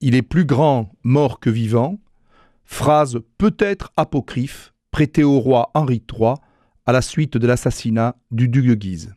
[0.00, 1.98] Il est plus grand mort que vivant,
[2.64, 6.34] phrase peut-être apocryphe prêtée au roi Henri III
[6.86, 9.14] à la suite de l'assassinat du duc de Guise.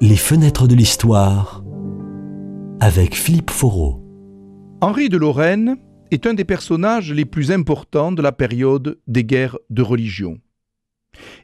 [0.00, 1.62] Les fenêtres de l'histoire
[2.80, 4.02] avec Philippe Foreau.
[4.80, 5.76] Henri de Lorraine
[6.10, 10.40] est un des personnages les plus importants de la période des guerres de religion.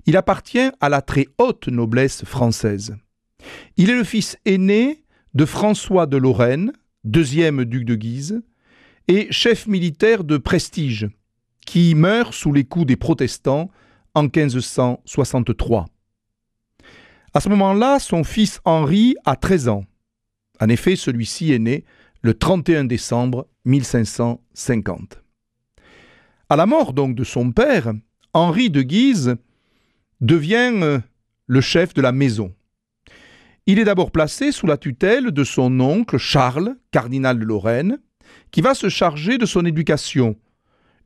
[0.06, 2.96] Il appartient à la très haute noblesse française.
[3.76, 5.04] Il est le fils aîné
[5.34, 6.72] de François de Lorraine,
[7.04, 8.42] deuxième duc de Guise,
[9.06, 11.09] et chef militaire de prestige,
[11.66, 13.70] qui meurt sous les coups des protestants
[14.14, 15.87] en 1563.
[17.34, 19.84] À ce moment-là, son fils Henri a 13 ans.
[20.60, 21.84] En effet, celui-ci est né
[22.23, 25.23] le 31 décembre 1550.
[26.48, 27.92] À la mort donc de son père,
[28.32, 29.37] Henri de Guise
[30.20, 30.98] devient euh,
[31.46, 32.54] le chef de la maison.
[33.66, 37.98] Il est d'abord placé sous la tutelle de son oncle Charles, cardinal de Lorraine,
[38.51, 40.37] qui va se charger de son éducation,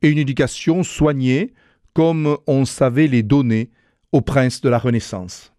[0.01, 1.53] et une éducation soignée
[1.93, 3.69] comme on savait les donner
[4.11, 5.53] aux princes de la Renaissance.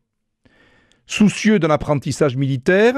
[1.06, 2.94] Soucieux d'un apprentissage militaire,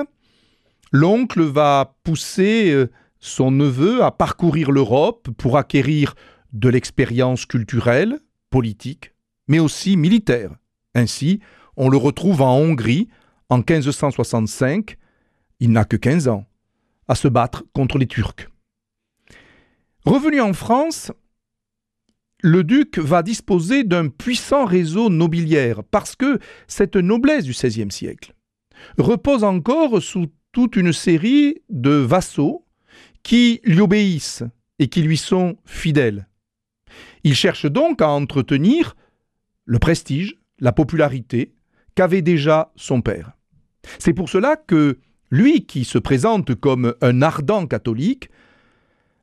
[0.92, 6.14] l'oncle va pousser euh, son neveu à parcourir l'Europe pour acquérir
[6.52, 9.12] de l'expérience culturelle, politique,
[9.48, 10.50] mais aussi militaire.
[10.94, 11.40] Ainsi,
[11.76, 13.08] on le retrouve en Hongrie
[13.48, 14.96] en 1565,
[15.60, 16.46] il n'a que 15 ans,
[17.08, 18.48] à se battre contre les Turcs.
[20.04, 21.12] Revenu en France,
[22.40, 26.38] le duc va disposer d'un puissant réseau nobiliaire parce que
[26.68, 28.34] cette noblesse du XVIe siècle
[28.98, 32.64] repose encore sous toute une série de vassaux
[33.22, 34.44] qui lui obéissent
[34.78, 36.28] et qui lui sont fidèles.
[37.24, 38.94] Il cherche donc à entretenir
[39.66, 41.52] le prestige, la popularité
[41.94, 43.32] qu'avait déjà son père.
[43.98, 44.98] C'est pour cela que
[45.30, 48.30] lui, qui se présente comme un ardent catholique,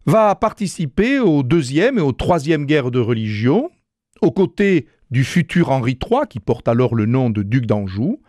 [0.06, 3.70] va participer aux deuxième et aux troisième guerres de religion,
[4.22, 8.22] aux côtés du futur Henri III, qui porte alors le nom de duc d'Anjou,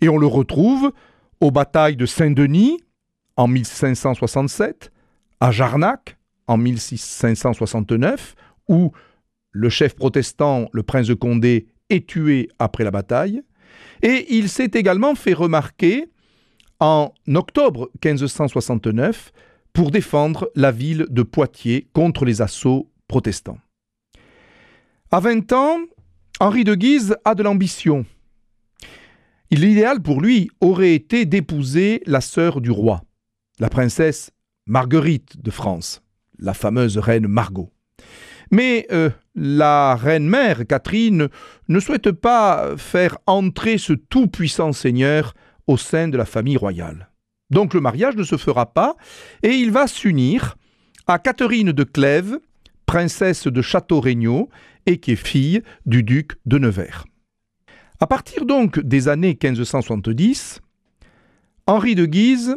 [0.00, 0.92] et on le retrouve
[1.40, 2.80] aux batailles de Saint-Denis
[3.36, 4.90] en 1567,
[5.40, 6.16] à Jarnac
[6.48, 8.34] en 1569,
[8.68, 8.92] où
[9.52, 13.42] le chef protestant, le prince de Condé, est tué après la bataille,
[14.02, 16.06] et il s'est également fait remarquer
[16.80, 19.32] en octobre 1569
[19.72, 23.58] pour défendre la ville de Poitiers contre les assauts protestants.
[25.10, 25.78] À 20 ans,
[26.40, 28.04] Henri de Guise a de l'ambition.
[29.50, 33.02] L'idéal pour lui aurait été d'épouser la sœur du roi,
[33.60, 34.30] la princesse
[34.66, 36.02] Marguerite de France,
[36.38, 37.70] la fameuse reine Margot.
[38.52, 41.28] Mais euh, la reine-mère, Catherine,
[41.68, 45.34] ne souhaite pas faire entrer ce tout-puissant seigneur
[45.66, 47.08] au sein de la famille royale.
[47.50, 48.96] Donc le mariage ne se fera pas
[49.42, 50.56] et il va s'unir
[51.06, 52.38] à Catherine de Clèves,
[52.86, 54.48] princesse de Château-Regnault
[54.86, 57.04] et qui est fille du duc de Nevers.
[58.00, 60.60] À partir donc des années 1570,
[61.66, 62.56] Henri de Guise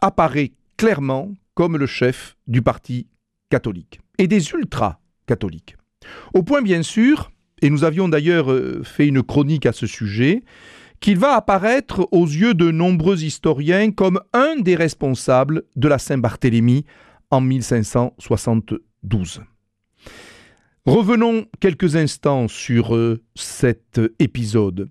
[0.00, 3.08] apparaît clairement comme le chef du parti
[3.50, 4.52] catholique et des
[5.24, 5.76] ultra-catholiques.
[6.34, 7.30] Au point bien sûr,
[7.62, 10.42] et nous avions d'ailleurs euh, fait une chronique à ce sujet,
[11.00, 16.84] qu'il va apparaître aux yeux de nombreux historiens comme un des responsables de la Saint-Barthélemy
[17.30, 19.42] en 1572.
[20.86, 24.90] Revenons quelques instants sur euh, cet épisode.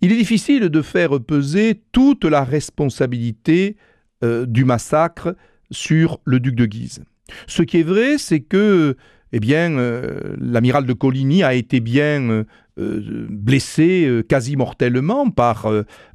[0.00, 3.76] Il est difficile de faire peser toute la responsabilité
[4.24, 5.36] euh, du massacre
[5.70, 7.02] sur le duc de Guise.
[7.46, 8.96] Ce qui est vrai, c'est que
[9.32, 12.44] eh bien, euh, l'amiral de Coligny a été bien euh,
[12.78, 15.70] euh, blessé quasi mortellement par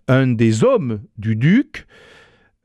[0.07, 1.87] un des hommes du duc.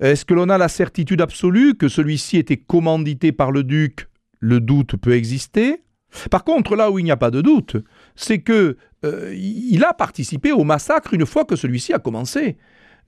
[0.00, 4.08] Est-ce que l'on a la certitude absolue que celui-ci était commandité par le duc?
[4.40, 5.82] Le doute peut exister.
[6.30, 7.76] Par contre, là où il n'y a pas de doute,
[8.14, 8.76] c'est que
[9.34, 12.56] il a participé au massacre une fois que celui-ci a commencé.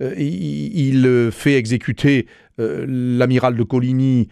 [0.00, 2.26] il fait exécuter
[2.58, 4.28] l'amiral de Coligny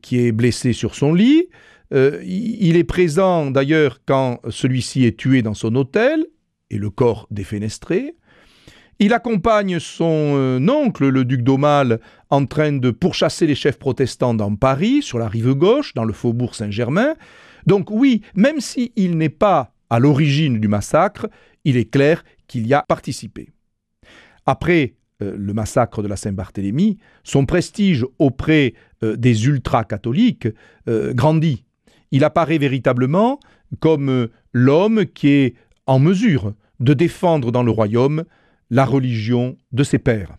[0.00, 1.48] qui est blessé sur son lit.
[1.92, 6.26] Euh, il est présent d'ailleurs quand celui-ci est tué dans son hôtel
[6.70, 8.16] et le corps défenestré.
[9.00, 12.00] Il accompagne son euh, oncle, le duc d'Aumale,
[12.30, 16.12] en train de pourchasser les chefs protestants dans Paris, sur la rive gauche, dans le
[16.12, 17.14] faubourg Saint-Germain.
[17.66, 21.28] Donc oui, même s'il n'est pas à l'origine du massacre,
[21.64, 23.50] il est clair qu'il y a participé.
[24.46, 30.48] Après euh, le massacre de la Saint-Barthélemy, son prestige auprès des ultra-catholiques
[30.86, 31.66] grandit
[32.10, 33.40] il apparaît véritablement
[33.80, 35.54] comme euh, l'homme qui est
[35.86, 38.24] en mesure de défendre dans le royaume
[38.70, 40.36] la religion de ses pères.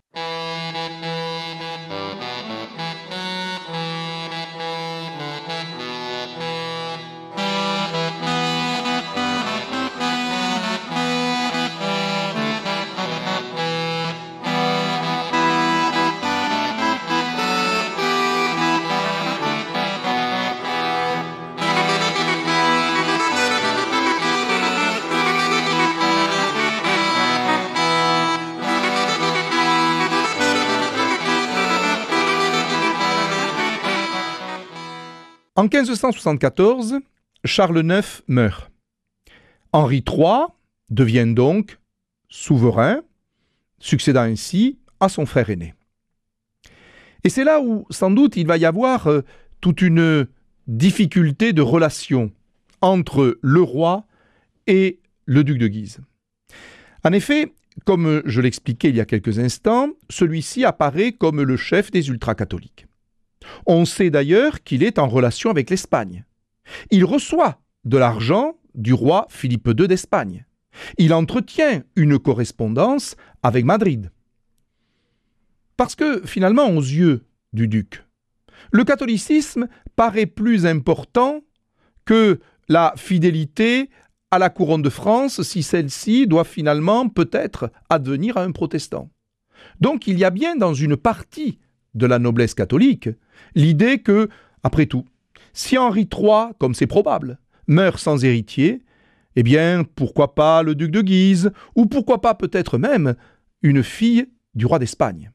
[35.56, 36.96] En 1574,
[37.46, 38.70] Charles IX meurt.
[39.72, 40.48] Henri III
[40.90, 41.78] devient donc
[42.28, 43.00] souverain,
[43.78, 45.74] succédant ainsi à son frère aîné.
[47.24, 49.22] Et c'est là où, sans doute, il va y avoir euh,
[49.62, 50.26] toute une
[50.66, 52.30] difficulté de relation
[52.82, 54.04] entre le roi
[54.66, 56.00] et le duc de Guise.
[57.02, 57.54] En effet,
[57.86, 62.85] comme je l'expliquais il y a quelques instants, celui-ci apparaît comme le chef des ultra-catholiques.
[63.66, 66.24] On sait d'ailleurs qu'il est en relation avec l'Espagne.
[66.90, 70.44] Il reçoit de l'argent du roi Philippe II d'Espagne.
[70.98, 74.10] Il entretient une correspondance avec Madrid.
[75.76, 78.04] Parce que finalement, aux yeux du duc,
[78.72, 81.42] le catholicisme paraît plus important
[82.04, 83.90] que la fidélité
[84.30, 89.10] à la couronne de France si celle-ci doit finalement peut-être advenir à un protestant.
[89.80, 91.58] Donc il y a bien dans une partie
[91.94, 93.08] de la noblesse catholique
[93.54, 94.28] l'idée que,
[94.62, 95.04] après tout,
[95.52, 98.82] si Henri III, comme c'est probable, meurt sans héritier,
[99.36, 103.14] eh bien, pourquoi pas le duc de Guise, ou pourquoi pas peut-être même
[103.62, 105.30] une fille du roi d'Espagne.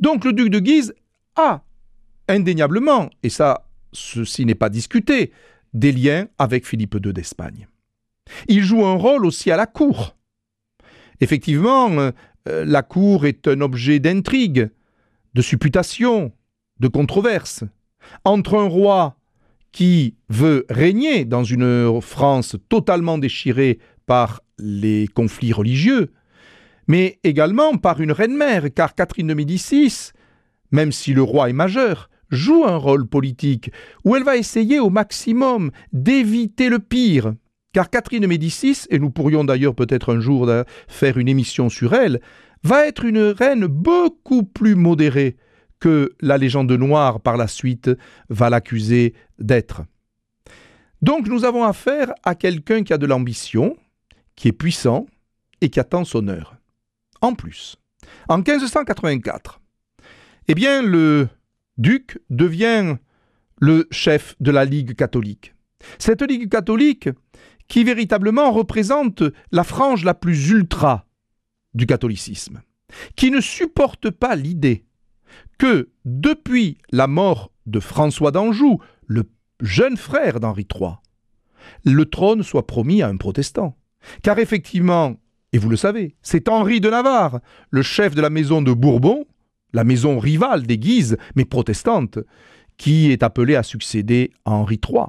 [0.00, 0.94] Donc le duc de Guise
[1.36, 1.62] a
[2.28, 5.32] indéniablement, et ça, ceci n'est pas discuté,
[5.74, 7.68] des liens avec Philippe II d'Espagne.
[8.48, 10.16] Il joue un rôle aussi à la cour.
[11.20, 12.12] Effectivement, euh,
[12.46, 14.70] la cour est un objet d'intrigue,
[15.34, 16.32] de supputation,
[16.80, 17.64] de controverse
[18.24, 19.16] entre un roi
[19.72, 26.12] qui veut régner dans une France totalement déchirée par les conflits religieux,
[26.86, 30.12] mais également par une reine-mère, car Catherine de Médicis,
[30.72, 33.70] même si le roi est majeur, joue un rôle politique,
[34.04, 37.34] où elle va essayer au maximum d'éviter le pire.
[37.72, 40.50] Car Catherine de Médicis, et nous pourrions d'ailleurs peut-être un jour
[40.88, 42.20] faire une émission sur elle,
[42.64, 45.36] va être une reine beaucoup plus modérée
[45.80, 47.90] que la légende noire par la suite
[48.28, 49.82] va l'accuser d'être.
[51.02, 53.76] Donc nous avons affaire à quelqu'un qui a de l'ambition,
[54.34, 55.06] qui est puissant
[55.60, 56.56] et qui attend son heure.
[57.20, 57.76] En plus,
[58.28, 59.60] en 1584,
[60.48, 61.28] eh bien le
[61.76, 62.96] duc devient
[63.60, 65.54] le chef de la Ligue catholique.
[65.98, 67.08] Cette Ligue catholique
[67.68, 69.22] qui véritablement représente
[69.52, 71.06] la frange la plus ultra
[71.74, 72.62] du catholicisme,
[73.14, 74.84] qui ne supporte pas l'idée
[75.58, 79.24] que depuis la mort de François d'Anjou, le
[79.60, 80.92] jeune frère d'Henri III,
[81.84, 83.76] le trône soit promis à un protestant.
[84.22, 85.16] Car effectivement,
[85.52, 87.40] et vous le savez, c'est Henri de Navarre,
[87.70, 89.26] le chef de la maison de Bourbon,
[89.72, 92.18] la maison rivale des Guises, mais protestante,
[92.76, 95.06] qui est appelé à succéder à Henri III.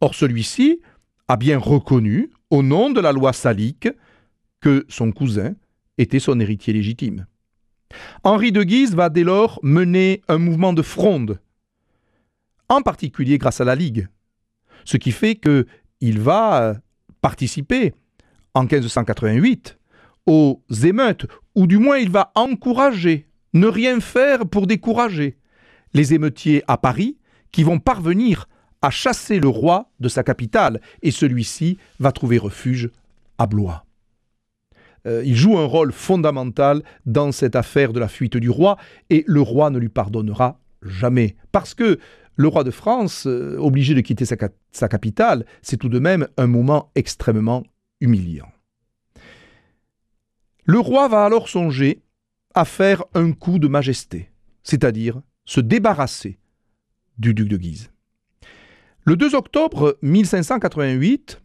[0.00, 0.80] Or celui-ci
[1.28, 3.88] a bien reconnu, au nom de la loi salique,
[4.60, 5.54] que son cousin
[5.98, 7.26] était son héritier légitime.
[8.24, 11.40] Henri de Guise va dès lors mener un mouvement de fronde,
[12.68, 14.08] en particulier grâce à la Ligue,
[14.84, 16.76] ce qui fait qu'il va
[17.20, 17.94] participer
[18.54, 19.78] en 1588
[20.26, 25.36] aux émeutes, ou du moins il va encourager, ne rien faire pour décourager
[25.94, 27.16] les émeutiers à Paris
[27.52, 28.48] qui vont parvenir
[28.82, 32.90] à chasser le roi de sa capitale, et celui-ci va trouver refuge
[33.38, 33.85] à Blois.
[35.06, 38.76] Euh, il joue un rôle fondamental dans cette affaire de la fuite du roi,
[39.10, 41.36] et le roi ne lui pardonnera jamais.
[41.52, 41.98] Parce que
[42.36, 44.36] le roi de France, euh, obligé de quitter sa,
[44.72, 47.62] sa capitale, c'est tout de même un moment extrêmement
[48.00, 48.48] humiliant.
[50.64, 52.02] Le roi va alors songer
[52.54, 54.30] à faire un coup de majesté,
[54.62, 56.38] c'est-à-dire se débarrasser
[57.18, 57.90] du duc de Guise.
[59.04, 61.40] Le 2 octobre 1588,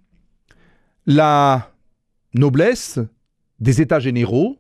[1.06, 1.72] la
[2.34, 3.00] noblesse
[3.62, 4.58] des États généraux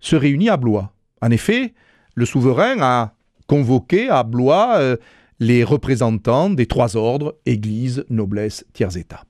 [0.00, 0.92] se réunit à Blois.
[1.20, 1.74] En effet,
[2.14, 3.14] le souverain a
[3.46, 4.96] convoqué à Blois euh,
[5.38, 9.24] les représentants des trois ordres, Église, noblesse, tiers-État.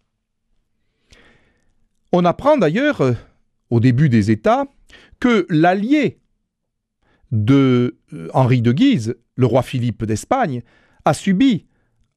[2.12, 3.12] On apprend d'ailleurs, euh,
[3.70, 4.66] au début des États,
[5.20, 6.18] que l'allié
[7.30, 10.62] de euh, Henri de Guise, le roi Philippe d'Espagne,
[11.04, 11.66] a subi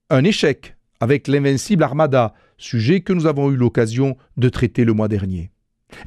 [0.10, 5.08] un échec avec l'invincible Armada, sujet que nous avons eu l'occasion de traiter le mois
[5.08, 5.52] dernier.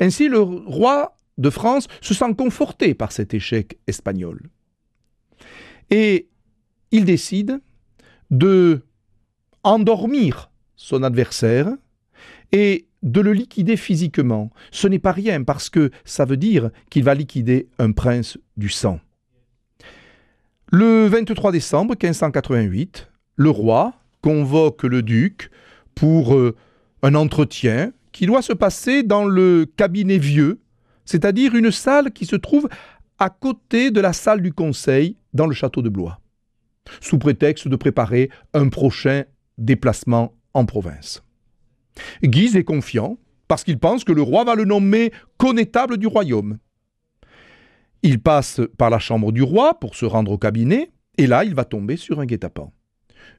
[0.00, 4.40] Ainsi, le roi de France se sent conforté par cet échec espagnol.
[5.90, 6.28] Et
[6.90, 7.60] il décide
[8.30, 8.82] de
[9.62, 11.68] endormir son adversaire
[12.52, 14.50] et de le liquider physiquement.
[14.70, 18.68] Ce n'est pas rien parce que ça veut dire qu'il va liquider un prince du
[18.68, 19.00] sang.
[20.70, 25.50] Le 23 décembre 1588, le roi convoque le duc
[25.94, 26.56] pour euh,
[27.02, 30.60] un entretien qui doit se passer dans le cabinet vieux,
[31.04, 32.68] c'est-à-dire une salle qui se trouve
[33.18, 36.20] à côté de la salle du conseil dans le château de Blois,
[37.00, 39.24] sous prétexte de préparer un prochain
[39.58, 41.24] déplacement en province.
[42.22, 43.18] Guise est confiant
[43.48, 46.58] parce qu'il pense que le roi va le nommer connétable du royaume.
[48.04, 51.54] Il passe par la chambre du roi pour se rendre au cabinet, et là il
[51.54, 52.72] va tomber sur un guet-apens.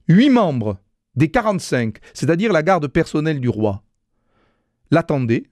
[0.10, 0.80] Huit membres
[1.16, 3.86] des 45, c'est-à-dire la garde personnelle du roi,
[4.92, 5.44] l'attendaient,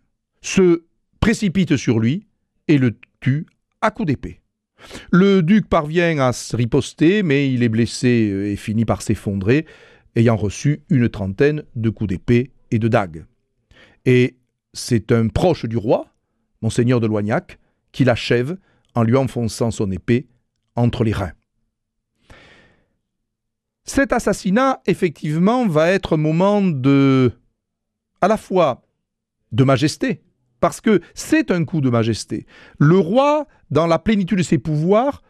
[0.42, 0.84] se
[1.20, 2.28] précipitent sur lui
[2.68, 3.46] et le tuent
[3.82, 4.42] à coups d'épée.
[5.12, 9.66] Le duc parvient à se riposter, mais il est blessé et finit par s'effondrer,
[10.16, 13.26] ayant reçu une trentaine de coups d'épée et de dagues.
[14.06, 14.36] Et
[14.74, 16.08] c'est un proche du roi,
[16.62, 17.60] monseigneur de Loignac,
[17.92, 18.58] qui l'achève
[18.96, 20.28] en lui enfonçant son épée
[20.76, 21.34] entre les reins.
[23.86, 27.32] Cet assassinat, effectivement, va être un moment de.
[28.22, 28.83] à la fois
[29.54, 30.22] de majesté,
[30.60, 32.46] parce que c'est un coup de majesté.
[32.78, 35.22] Le roi, dans la plénitude de ses pouvoirs,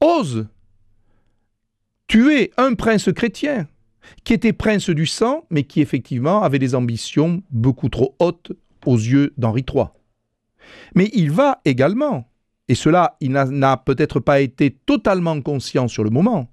[0.00, 0.46] ose
[2.06, 3.66] tuer un prince chrétien,
[4.24, 8.52] qui était prince du sang, mais qui effectivement avait des ambitions beaucoup trop hautes
[8.84, 9.86] aux yeux d'Henri III.
[10.94, 12.30] Mais il va également,
[12.68, 16.48] et cela il n'a peut-être pas été totalement conscient sur le moment,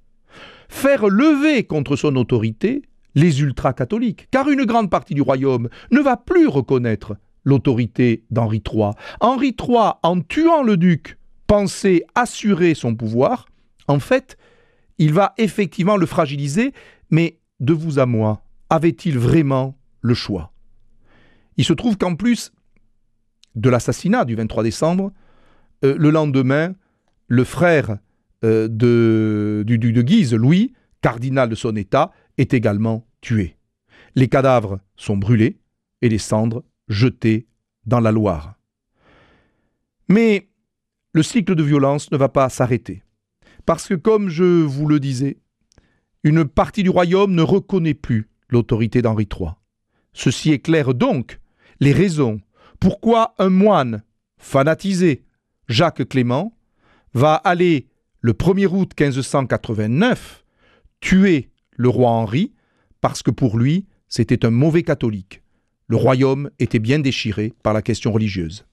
[0.67, 2.81] faire lever contre son autorité
[3.15, 8.91] les ultra-catholiques, car une grande partie du royaume ne va plus reconnaître l'autorité d'Henri III.
[9.19, 11.17] Henri III, en tuant le duc,
[11.47, 13.47] pensait assurer son pouvoir.
[13.87, 14.37] En fait,
[14.97, 16.73] il va effectivement le fragiliser,
[17.11, 20.51] mais de vous à moi, avait-il vraiment le choix?
[21.57, 22.51] Il se trouve qu'en plus
[23.55, 25.11] de l'assassinat du 23 décembre,
[25.83, 26.73] euh, le lendemain,
[27.27, 27.97] le frère
[28.43, 33.57] euh, du duc de Guise, Louis, cardinal de son État, est également tué.
[34.15, 35.59] Les cadavres sont brûlés
[36.01, 37.47] et les cendres jetées
[37.85, 38.55] dans la Loire.
[40.09, 40.49] Mais
[41.13, 43.03] le cycle de violence ne va pas s'arrêter.
[43.65, 45.37] Parce que, comme je vous le disais,
[46.23, 49.51] une partie du royaume ne reconnaît plus l'autorité d'Henri III.
[50.13, 51.39] Ceci éclaire donc
[51.79, 52.39] les raisons
[52.79, 54.03] pourquoi un moine
[54.37, 55.23] fanatisé,
[55.69, 56.57] Jacques Clément,
[57.13, 57.87] va aller
[58.19, 60.43] le 1er août 1589,
[60.99, 62.51] tuer le roi Henri,
[63.01, 65.41] parce que pour lui, c'était un mauvais catholique.
[65.87, 68.65] Le royaume était bien déchiré par la question religieuse.